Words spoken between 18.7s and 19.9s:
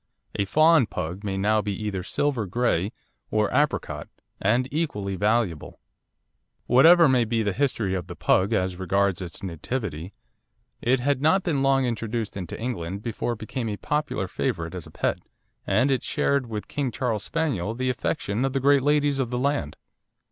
ladies of the land.